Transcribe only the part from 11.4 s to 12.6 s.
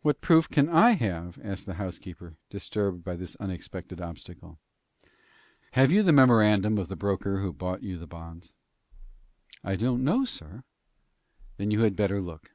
"Then you had better look."